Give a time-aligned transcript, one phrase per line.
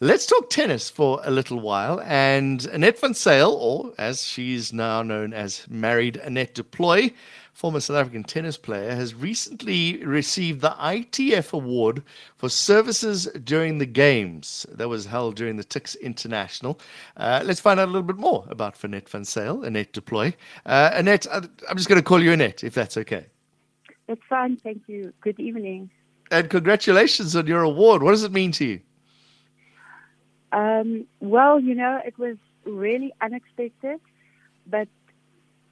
[0.00, 2.00] Let's talk tennis for a little while.
[2.04, 7.12] And Annette van Zyl, or as she's now known as married Annette du Plooy,
[7.52, 12.02] former South African tennis player, has recently received the ITF Award
[12.36, 16.78] for services during the Games that was held during the Tuks International.
[17.16, 20.34] Uh, let's find out a little bit more about Annette van Zyl, Annette du Plooy.
[20.66, 23.26] Uh, Annette, I'm just going to call you Annette, if that's okay.
[24.06, 24.56] It's fine.
[24.56, 25.12] Thank you.
[25.20, 25.90] Good evening.
[26.30, 28.02] And congratulations on your award.
[28.02, 28.80] What does it mean to you?
[30.52, 34.00] Um, well, you know, it was really unexpected,
[34.66, 34.88] but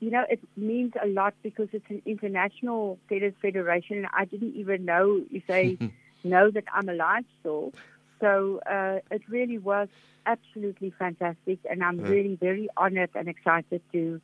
[0.00, 4.54] you know, it means a lot because it's an international tennis federation, and I didn't
[4.56, 5.78] even know if they
[6.24, 7.72] know that I'm alive still.
[8.20, 9.88] So uh, it really was
[10.26, 12.08] absolutely fantastic, and I'm yeah.
[12.08, 14.20] really very honored and excited to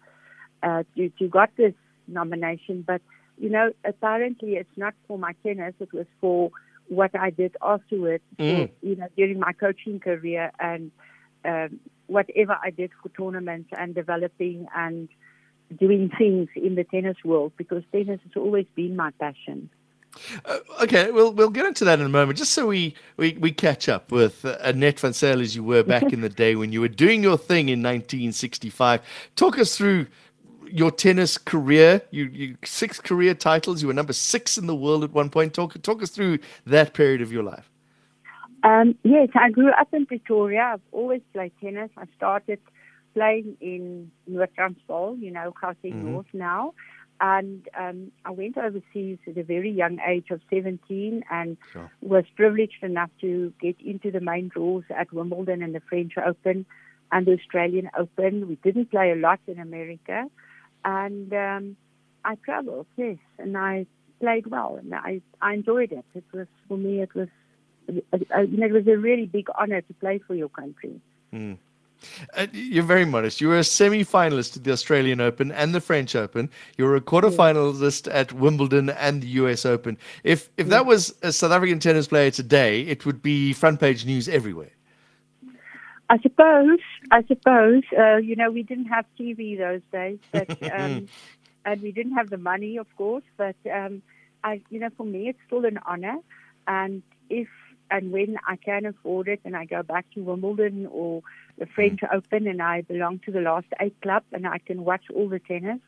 [0.63, 1.75] uh, to to got this
[2.07, 2.85] nomination.
[2.87, 3.01] But
[3.39, 6.51] you know, apparently it's not for my tennis; it was for
[6.93, 8.69] what I did afterwards, mm.
[8.69, 10.91] for, you know, during my coaching career and
[11.45, 15.09] um, whatever I did for tournaments and developing and
[15.79, 19.71] doing things in the tennis world because tennis has always been my passion.
[20.45, 22.39] Uh, okay, we'll we'll get into that in a moment.
[22.39, 25.83] Just so we we, we catch up with uh, Annette van Zyl as you were
[25.83, 29.01] back in the day when you were doing your thing in 1965.
[29.37, 30.07] Talk us through
[30.73, 32.03] your tennis career.
[32.11, 33.83] You, you six career titles.
[33.83, 35.55] You were number six in the world at one point.
[35.55, 37.71] Talk talk us through that period of your life.
[38.65, 40.73] Um, yes, I grew up in Pretoria.
[40.75, 41.91] I've always played tennis.
[41.97, 42.61] I started
[43.15, 46.13] playing in North Transvaal, you know, Gauteng mm-hmm.
[46.13, 46.75] North now.
[47.21, 51.91] And um, I went overseas at a very young age of 17 and sure.
[52.01, 56.67] was privileged enough to get into the main draws at Wimbledon and the French Open
[57.13, 58.49] and the Australian Open.
[58.49, 60.27] We didn't play a lot in America
[60.85, 61.77] and um,
[62.25, 63.87] I traveled, yes, and I
[64.21, 66.05] played well, and I I enjoyed it.
[66.15, 67.29] It was for me, it was
[67.89, 71.01] uh, you know, it was a really big honor to play for your country.
[71.33, 71.59] Mm.
[72.37, 73.41] Uh, you're very modest.
[73.41, 76.51] You were a semi-finalist at the Australian Open and the French Open.
[76.77, 78.15] You were a quarter-finalist yeah.
[78.15, 79.97] at Wimbledon and the US Open.
[80.25, 80.71] If if yeah.
[80.71, 84.71] that was a South African tennis player today, it would be front page news everywhere.
[86.13, 86.79] I suppose,
[87.11, 91.09] I suppose, uh, you know, we didn't have TV those days, but um,
[91.65, 93.25] and we didn't have the money, of course.
[93.39, 94.03] But um,
[94.45, 96.17] I, you know, for me, it's still an honor,
[96.69, 97.49] and if
[97.91, 101.23] and when I can afford it, and I go back to Wimbledon or
[101.57, 102.15] the French mm.
[102.15, 105.39] Open, and I belong to the last eight club, and I can watch all the
[105.39, 105.81] tennis.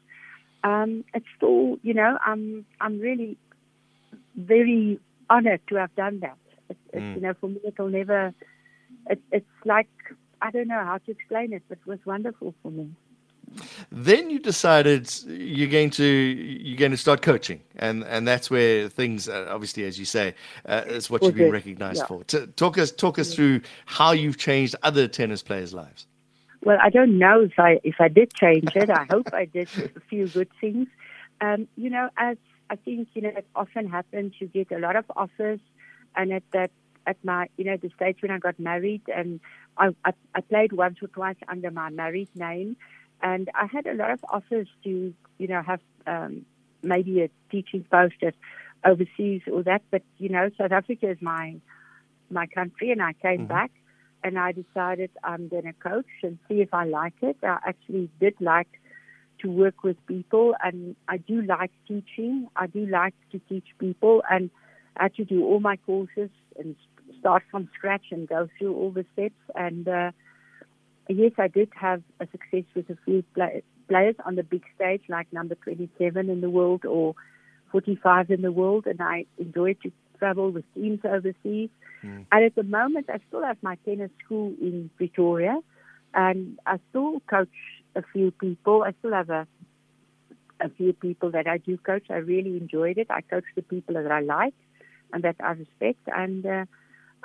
[0.63, 3.37] Um, it's still, you know, I'm I'm really
[4.37, 4.99] very
[5.29, 6.39] honored to have done that.
[6.71, 7.11] It's, mm.
[7.11, 8.33] it's, you know, for me, it'll never
[9.09, 9.89] it, it's like
[10.43, 12.91] I don't know how to explain it, but it was wonderful for me.
[13.91, 18.89] Then you decided you're going to you're going to start coaching, and and that's where
[18.89, 20.35] things, uh, obviously, as you say,
[20.67, 22.07] uh, is what you've been recognized yeah.
[22.07, 22.25] for.
[22.25, 23.37] To, talk us talk us yeah.
[23.37, 26.07] through how you've changed other tennis players' lives.
[26.65, 28.91] Well, I don't know if I if I did change it.
[28.91, 30.89] I hope I did a few good things.
[31.41, 32.37] Um, you know, as
[32.71, 34.35] I think you know, it often happens.
[34.39, 35.61] You get a lot of offers,
[36.17, 36.71] and at that
[37.07, 39.41] at my, you know, the stage when I got married, and
[39.77, 42.77] I, I, I played once or twice under my married name,
[43.23, 46.45] and I had a lot of offers to, you know, have um,
[46.83, 48.35] maybe a teaching post at
[48.85, 51.57] overseas or that, but you know, South Africa is my
[52.31, 53.47] my country, and I came mm-hmm.
[53.47, 53.71] back,
[54.23, 57.37] and I decided I'm going to coach and see if I like it.
[57.43, 58.81] I actually did like
[59.41, 62.49] to work with people, and I do like teaching.
[62.57, 64.51] I do like to teach people, and
[64.97, 66.77] I had to do all my courses and
[67.19, 69.41] start from scratch and go through all the steps.
[69.55, 70.13] And uh,
[71.09, 75.03] yes, I did have a success with a few play- players on the big stage,
[75.09, 77.15] like number 27 in the world or
[77.73, 78.87] 45 in the world.
[78.87, 81.71] And I enjoyed to travel with teams overseas.
[82.03, 82.27] Mm.
[82.31, 85.59] And at the moment, I still have my tennis school in Pretoria,
[86.13, 87.49] and I still coach
[87.97, 88.83] a few people.
[88.83, 89.47] I still have a
[90.61, 92.07] a few people that I do coach.
[92.11, 93.09] I really enjoyed it.
[93.11, 94.55] I coach the people that I like
[95.13, 96.65] and that I respect, and uh,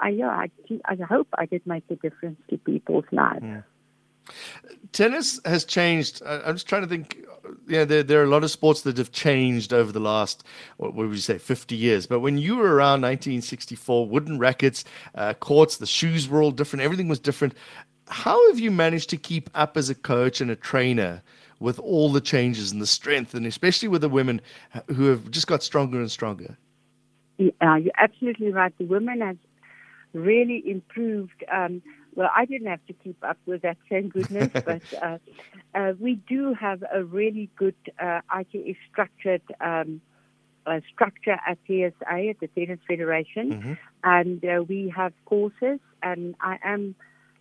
[0.02, 0.50] I, yeah, I,
[0.86, 3.44] I hope I did make a difference to people's lives.
[3.44, 3.62] Yeah.
[4.92, 6.22] Tennis has changed.
[6.25, 7.25] I'm just trying to think.
[7.68, 10.44] Yeah, there, there are a lot of sports that have changed over the last,
[10.78, 12.06] what would you say, 50 years.
[12.06, 14.84] But when you were around 1964, wooden rackets,
[15.16, 16.84] uh, courts, the shoes were all different.
[16.84, 17.56] Everything was different.
[18.07, 21.24] How have you managed to keep up as a coach and a trainer
[21.60, 24.42] with all the changes and the strength, and especially with the women
[24.88, 26.57] who have just got stronger and stronger?
[27.38, 28.78] Yeah, you're absolutely right.
[28.78, 29.38] The women have
[30.13, 31.44] really improved.
[31.51, 31.81] Um,
[32.15, 35.17] well, I didn't have to keep up with that, thank goodness, but uh,
[35.73, 40.01] uh, we do have a really good uh, ITF structured um,
[40.94, 43.73] structure at TSA, at the Tennis Federation, mm-hmm.
[44.03, 46.95] and uh, we have courses and I am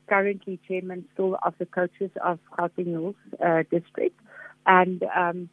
[0.08, 4.18] currently chairman still of the coaches of Gauteng Hills uh, district,
[4.66, 5.48] and um,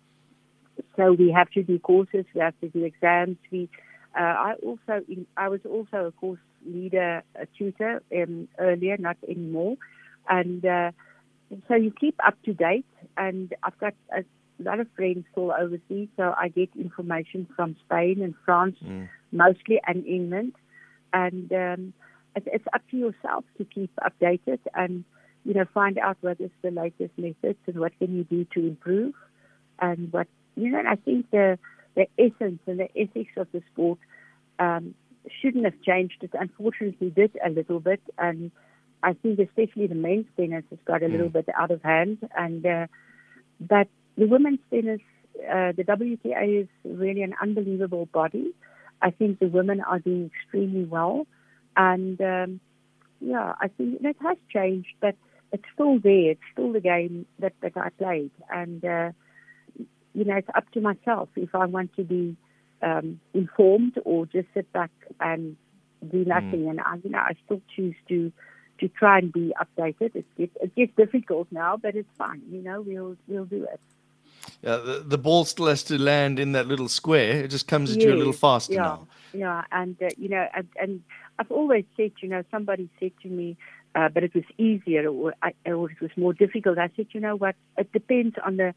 [0.95, 3.37] so we have to do courses, we have to do exams.
[3.51, 3.69] We,
[4.17, 9.17] uh, I also, in, I was also a course leader, a tutor um, earlier, not
[9.27, 9.75] anymore,
[10.29, 10.91] and uh,
[11.67, 12.85] so you keep up to date.
[13.17, 14.23] And I've got a
[14.59, 19.07] lot of friends still overseas, so I get information from Spain and France mm.
[19.31, 20.53] mostly, and England,
[21.13, 21.93] and um,
[22.35, 25.05] it's, it's up to yourself to keep updated and
[25.45, 28.59] you know find out what is the latest methods and what can you do to
[28.59, 29.13] improve,
[29.79, 30.83] and what you know.
[30.87, 31.57] I think the
[31.95, 33.99] the essence and the ethics of the sport
[34.59, 34.93] um,
[35.41, 36.17] shouldn't have changed.
[36.21, 38.51] It unfortunately did a little bit, and
[39.03, 41.33] I think especially the men's tennis has got a little mm.
[41.33, 42.17] bit out of hand.
[42.37, 42.87] And uh,
[43.59, 43.87] but
[44.17, 45.01] the women's tennis,
[45.39, 48.53] uh, the WTA is really an unbelievable body.
[49.01, 51.27] I think the women are doing extremely well,
[51.75, 52.59] and um,
[53.19, 55.15] yeah, I think it has changed, but
[55.51, 56.31] it's still there.
[56.31, 59.11] It's still the game that that I played, and uh,
[60.13, 62.37] you know, it's up to myself if I want to be
[62.85, 65.57] um, informed or just sit back and
[66.09, 66.27] do mm.
[66.27, 66.65] nothing.
[66.65, 66.69] Mm.
[66.69, 68.31] And I, you know, I still choose to
[68.79, 70.15] to try and be updated.
[70.15, 72.41] It gets, it gets difficult now, but it's fine.
[72.49, 73.79] You know, we'll we'll do it.
[74.61, 77.43] Yeah, the, the ball still has to land in that little square.
[77.43, 79.07] It just comes at yes, you a little faster yeah, now.
[79.33, 81.01] Yeah, and uh, you know, and, and
[81.39, 83.57] I've always said, you know, somebody said to me,
[83.95, 85.33] uh, but it was easier or,
[85.65, 86.77] or it was more difficult.
[86.77, 87.55] I said, you know what?
[87.77, 88.73] It depends on the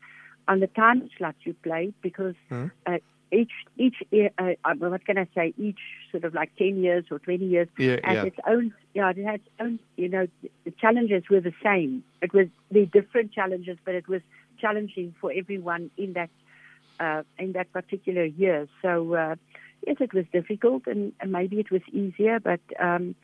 [0.46, 2.70] on the time slot you play because mm.
[2.86, 2.98] uh,
[3.32, 5.54] each each uh, uh, what can I say?
[5.58, 5.78] Each
[6.10, 8.24] sort of like ten years or twenty years yeah, has yeah.
[8.24, 8.74] its own.
[8.94, 9.78] Yeah, it had its own.
[9.96, 10.26] You know,
[10.64, 12.04] the challenges were the same.
[12.22, 14.22] It was the different challenges, but it was
[14.60, 16.30] challenging for everyone in that
[17.00, 18.68] uh, in that particular year.
[18.82, 19.36] So uh,
[19.86, 22.60] yes, it was difficult, and, and maybe it was easier, but.
[22.78, 23.14] Um,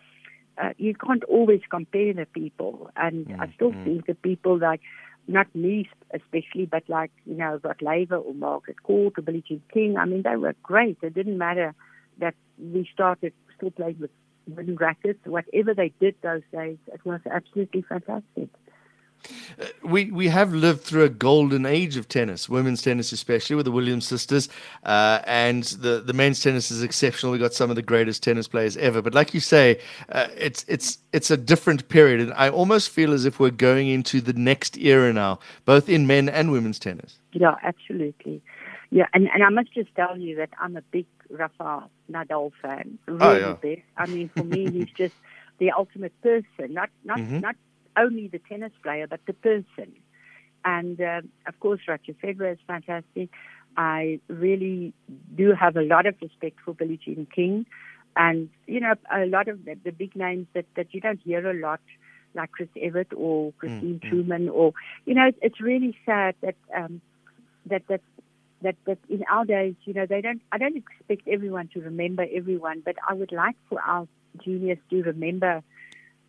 [0.57, 3.85] uh, you can't always compare the people, and mm, I still mm.
[3.85, 4.81] think the people like
[5.27, 9.63] not me especially, but like, you know, Rod Laver or Margaret Court or Billie Jean
[9.73, 9.97] King.
[9.97, 10.99] I mean, they were great.
[11.03, 11.75] It didn't matter
[12.19, 14.11] that we started still playing with
[14.47, 15.21] wooden rackets.
[15.25, 18.49] Whatever they did those days, it was absolutely fantastic.
[19.61, 23.65] Uh, we we have lived through a golden age of tennis, women's tennis especially with
[23.65, 24.49] the Williams sisters,
[24.85, 27.33] uh, and the the men's tennis is exceptional.
[27.33, 29.03] We got some of the greatest tennis players ever.
[29.03, 29.81] But like you say,
[30.11, 33.89] uh, it's it's it's a different period, and I almost feel as if we're going
[33.89, 37.19] into the next era now, both in men and women's tennis.
[37.33, 38.43] Yeah, absolutely.
[38.91, 42.99] Yeah, and, and I must just tell you that I'm a big Rafa Nadal fan.
[43.07, 43.57] Really oh, yeah.
[43.61, 43.83] big.
[43.97, 45.15] I mean, for me, he's just
[45.59, 46.73] the ultimate person.
[46.73, 47.41] Not not mm-hmm.
[47.41, 47.57] not
[47.97, 49.93] only the tennis player, but the person.
[50.65, 53.31] And uh, of course, Roger Federer is fantastic.
[53.77, 54.95] I really
[55.35, 57.67] do have a lot of respect for Billie Jean King,
[58.17, 61.49] and you know a lot of the, the big names that that you don't hear
[61.49, 61.81] a lot,
[62.35, 64.09] like Chris Evert or Christine mm-hmm.
[64.09, 64.73] Truman, or
[65.05, 67.01] you know it's really sad that um,
[67.67, 68.01] that that
[68.63, 70.43] that that in our days, you know, they don't.
[70.51, 74.09] I don't expect everyone to remember everyone, but I would like for our
[74.43, 75.63] juniors to remember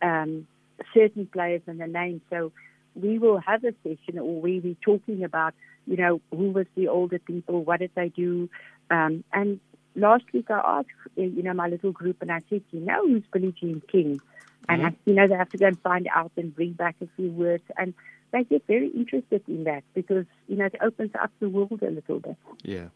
[0.02, 0.46] um,
[0.94, 2.22] certain players and the names.
[2.30, 2.52] So
[2.94, 5.54] we will have a session or we be talking about,
[5.86, 8.48] you know, who was the older people, what did they do,
[8.90, 9.60] um, and
[9.96, 13.24] last week I asked, you know, my little group, and I said, you know, who's
[13.32, 14.20] Billie Jean King?
[14.68, 14.86] And mm-hmm.
[14.88, 17.30] I, you know, they have to go and find out and bring back a few
[17.30, 17.94] words, and
[18.32, 21.90] they get very interested in that because you know it opens up the world a
[21.90, 22.36] little bit.
[22.62, 22.88] Yeah.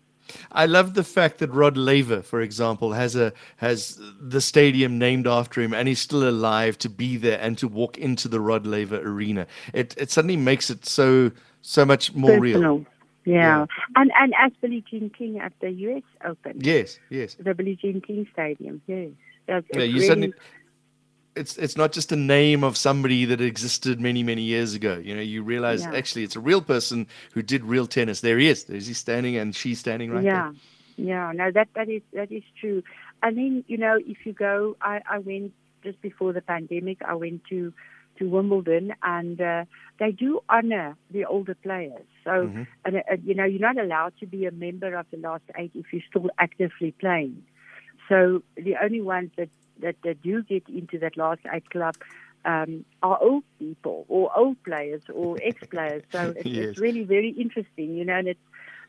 [0.52, 5.26] I love the fact that Rod Laver, for example, has a has the stadium named
[5.26, 8.66] after him, and he's still alive to be there and to walk into the Rod
[8.66, 9.46] Laver arena.
[9.72, 11.30] It it suddenly makes it so
[11.62, 12.76] so much more Personal.
[12.78, 12.87] real.
[13.25, 13.34] Yeah.
[13.34, 13.66] yeah.
[13.96, 16.02] and and as Billie Jean King at the U.S.
[16.25, 16.58] Open.
[16.60, 17.37] Yes, yes.
[17.38, 18.80] The Billie Jean King Stadium.
[18.87, 19.10] Yes.
[19.46, 20.34] That's yeah, you really, suddenly
[21.40, 24.94] it's it's not just a name of somebody that existed many many years ago.
[25.02, 25.94] You know, you realize yeah.
[25.94, 28.20] actually it's a real person who did real tennis.
[28.20, 28.64] There he is.
[28.64, 30.52] There's he standing, and she's standing right yeah.
[30.97, 31.06] there.
[31.12, 32.82] Yeah, no, that that is that is true.
[33.23, 36.99] I mean, you know, if you go, I, I went just before the pandemic.
[37.02, 37.73] I went to
[38.18, 39.64] to Wimbledon, and uh,
[39.99, 42.04] they do honor the older players.
[42.23, 42.62] So, mm-hmm.
[42.85, 45.73] and, uh, you know, you're not allowed to be a member of the last eight
[45.75, 47.42] if you're still actively playing.
[48.11, 49.49] So the only ones that
[49.80, 51.96] that, that do get into that last eight club
[52.44, 56.02] um, are old people or old players or ex-players.
[56.12, 56.64] So it's, yes.
[56.70, 58.40] it's, really very interesting, you know, and it's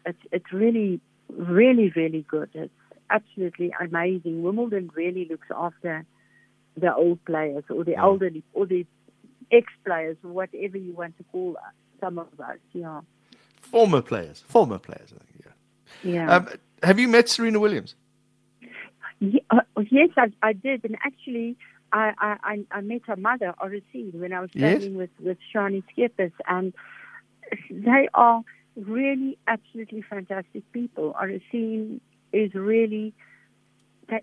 [0.05, 2.49] it's it's really really really good.
[2.53, 2.73] It's
[3.09, 4.43] absolutely amazing.
[4.43, 6.05] Wimbledon really looks after
[6.77, 8.85] the old players or the elderly or the
[9.51, 12.57] ex-players or whatever you want to call us, some of us.
[12.71, 13.01] Yeah.
[13.61, 15.13] Former players, former players.
[15.13, 16.13] I think, yeah.
[16.13, 16.35] Yeah.
[16.35, 16.49] Um,
[16.83, 17.95] have you met Serena Williams?
[19.21, 19.59] Uh,
[19.89, 21.55] yes, I, I, did, and actually,
[21.93, 24.97] I, I, I met her mother, Oracene, when I was traveling yes.
[24.97, 26.73] with, with Shani Skippers, and
[27.69, 28.41] they are
[28.75, 31.15] really absolutely fantastic people.
[31.21, 31.99] Oracene
[32.33, 33.13] is really,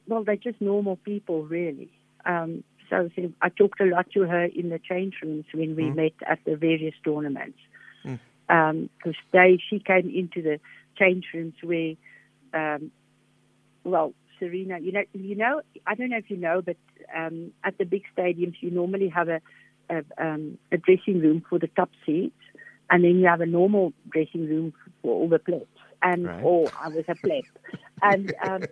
[0.09, 1.91] well, they're just normal people, really.
[2.27, 5.85] Um, so, so, I talked a lot to her in the change rooms when we
[5.85, 5.95] mm.
[5.95, 7.59] met at the various tournaments.
[8.03, 8.19] Because
[8.51, 8.71] mm.
[8.71, 8.89] um,
[9.33, 10.59] they, she came into the
[10.99, 11.95] change rooms where,
[12.55, 12.91] um,
[13.85, 16.77] well, Serena, you know, you know, I don't know if you know, but
[17.17, 19.41] um, at the big stadiums, you normally have a
[19.91, 22.37] a, um, a dressing room for the top seats,
[22.91, 25.67] and then you have a normal dressing room for all the plebs.
[26.03, 26.45] And right.
[26.45, 27.45] or I was a pleb,
[28.03, 28.63] and um,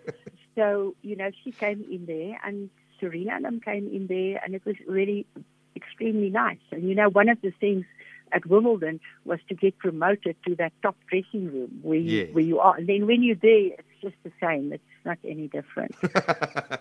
[0.54, 2.70] so you know, she came in there, and
[3.00, 5.26] Serena and them came in there, and it was really
[5.74, 6.60] extremely nice.
[6.70, 7.84] And you know, one of the things
[8.32, 12.28] at Wimbledon was to get promoted to that top dressing room where you, yes.
[12.32, 12.76] where you are.
[12.76, 14.72] And then when you're there, just the same.
[14.72, 15.94] It's not any different.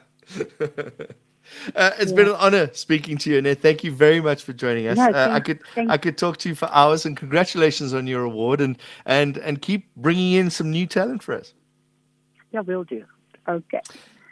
[1.75, 2.15] Uh, it's yeah.
[2.15, 3.61] been an honor speaking to you, Annette.
[3.61, 4.97] Thank you very much for joining us.
[4.97, 8.23] No, uh, I could I could talk to you for hours, and congratulations on your
[8.23, 11.53] award, and and and keep bringing in some new talent for us.
[12.51, 13.05] Yeah, we'll do.
[13.47, 13.81] Okay.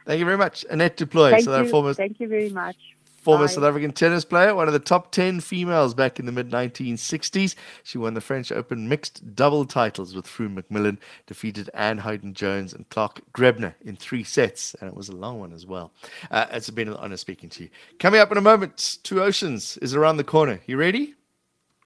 [0.07, 1.29] Thank you very much, Annette du Plooy.
[1.29, 1.93] Thank, so you.
[1.93, 2.77] Thank you very much
[3.23, 6.51] former South African tennis player, one of the top 10 females back in the mid
[6.51, 7.55] 1960s.
[7.83, 12.73] She won the French Open mixed double titles with Frew McMillan, defeated Ann Haydon Jones
[12.73, 15.93] and Clark Graebner in three sets, and it was a long one as well.
[16.29, 17.69] Uh, it's been an honor speaking to you.
[17.99, 20.59] Coming up in a moment, Two Oceans is around the corner.
[20.65, 21.15] You ready?